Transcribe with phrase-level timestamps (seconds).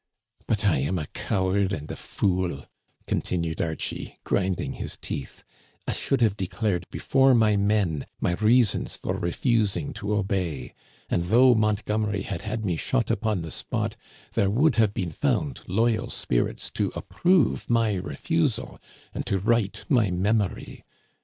[0.47, 2.65] "But I am a coward and a fool,"
[3.05, 5.43] continued Archie, grinding his teeth,
[5.87, 10.73] I should have declared before my men my reasons for refusing to obey,
[11.07, 13.95] and, though Mont gomery had had me shot upon the spot,
[14.33, 18.79] there would have been found loyal spirits to approve my refusal
[19.13, 20.83] and to right my memory.